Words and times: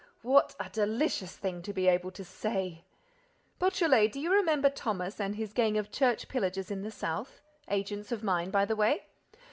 What 0.23 0.55
a 0.59 0.67
delicious 0.67 1.35
thing 1.37 1.61
to 1.61 1.73
be 1.73 1.87
able 1.87 2.09
to 2.13 2.23
say!—Beautrelet, 2.25 4.11
do 4.11 4.19
you 4.19 4.33
remember 4.33 4.67
Thomas 4.71 5.19
and 5.19 5.35
his 5.35 5.53
gang 5.53 5.77
of 5.77 5.91
church 5.91 6.27
pillagers 6.27 6.71
in 6.71 6.81
the 6.81 6.89
South—agents 6.89 8.11
of 8.11 8.23
mine, 8.23 8.49
by 8.49 8.65
the 8.65 8.75
way? 8.75 9.05